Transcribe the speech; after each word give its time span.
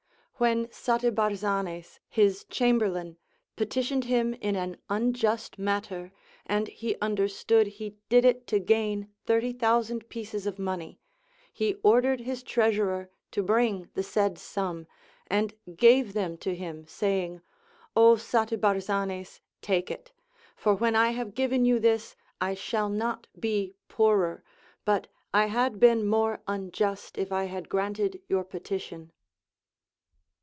AVhen 0.41 0.67
Satibar 0.73 1.35
zanes, 1.35 1.99
his 2.09 2.45
chamberlain, 2.45 3.15
petitioned 3.55 4.05
him 4.05 4.33
in 4.33 4.55
an 4.55 4.75
unjust 4.89 5.59
matter, 5.59 6.11
and 6.47 6.67
he 6.67 6.95
understood 6.99 7.67
he 7.67 7.95
did 8.09 8.25
it 8.25 8.47
to 8.47 8.57
gain 8.57 9.07
thirty 9.23 9.53
thousand 9.53 10.09
pieces 10.09 10.47
188 10.47 10.93
THE 10.95 10.95
APOPHTHEGMS 10.95 10.95
OF 10.95 11.55
KINGS 11.59 11.77
of 11.77 11.77
money, 11.77 11.77
he 11.77 11.81
ordered 11.87 12.19
his 12.25 12.41
treasurer 12.41 13.11
to 13.29 13.43
bring 13.43 13.89
the 13.93 14.01
said 14.01 14.39
sum, 14.39 14.87
and 15.27 15.53
gave 15.77 16.13
them 16.13 16.37
to 16.37 16.55
him, 16.55 16.87
saying: 16.87 17.41
Ο 17.95 18.15
Satibarzanes! 18.15 19.41
take 19.61 19.91
it; 19.91 20.11
for 20.55 20.73
when 20.73 20.95
I 20.95 21.09
have 21.11 21.35
given 21.35 21.65
you 21.65 21.77
this, 21.79 22.15
I 22.41 22.55
shall 22.55 22.89
not 22.89 23.27
be 23.39 23.75
poorer, 23.87 24.43
but 24.85 25.05
I 25.35 25.45
had 25.45 25.79
been 25.79 26.03
more 26.03 26.41
unjust 26.47 27.19
if 27.19 27.31
I 27.31 27.43
had 27.43 27.69
granted 27.69 28.23
your 28.27 28.43
petition. 28.43 29.11